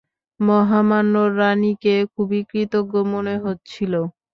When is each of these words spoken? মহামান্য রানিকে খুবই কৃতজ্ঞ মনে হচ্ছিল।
মহামান্য 0.39 1.15
রানিকে 1.37 1.95
খুবই 2.13 2.39
কৃতজ্ঞ 2.49 2.93
মনে 3.13 3.35
হচ্ছিল। 3.37 3.93